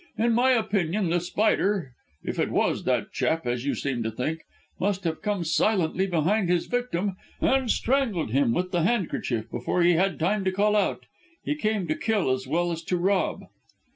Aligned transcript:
In 0.17 0.33
my 0.33 0.49
opinion 0.53 1.11
The 1.11 1.19
Spider 1.19 1.93
if 2.23 2.39
it 2.39 2.49
was 2.49 2.85
that 2.85 3.11
chap, 3.11 3.45
as 3.45 3.67
you 3.67 3.75
seem 3.75 4.01
to 4.01 4.09
think 4.09 4.45
must 4.79 5.03
have 5.03 5.21
come 5.21 5.43
silently 5.43 6.07
behind 6.07 6.49
his 6.49 6.65
victim, 6.65 7.17
and 7.39 7.69
strangled 7.69 8.31
him 8.31 8.51
with 8.51 8.71
the 8.71 8.81
handkerchief 8.81 9.47
before 9.51 9.83
he 9.83 9.93
had 9.93 10.17
time 10.17 10.43
to 10.45 10.51
call 10.51 10.75
out. 10.75 11.05
He 11.43 11.53
came 11.53 11.87
to 11.87 11.93
kill 11.93 12.31
as 12.31 12.47
well 12.47 12.71
as 12.71 12.81
to 12.85 12.97
rob." 12.97 13.43